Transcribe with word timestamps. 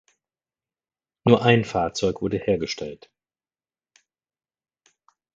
Nur 1.25 1.43
ein 1.43 1.63
Fahrzeug 1.63 2.23
wurde 2.23 2.39
hergestellt. 2.39 3.11